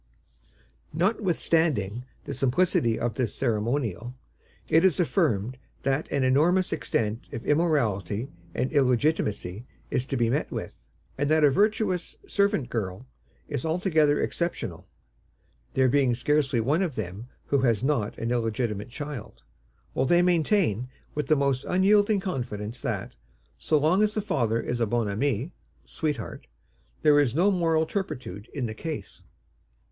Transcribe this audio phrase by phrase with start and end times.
[0.93, 4.15] Notwithstanding the simplicity of this ceremonial,
[4.67, 10.49] it is affirmed that an enormous extent of immorality and illegitimacy is to be met
[10.51, 10.87] with,
[11.19, 13.05] and that a virtuous servant girl
[13.47, 14.87] is altogether exceptional,
[15.75, 19.43] there being scarcely one of them who has not an illegitimate child,
[19.93, 23.13] while they maintain with the most unyielding confidence that,
[23.59, 25.51] so long as the father is a bon ami
[25.85, 26.47] (sweetheart),
[27.03, 29.21] there is no moral turpitude in the case.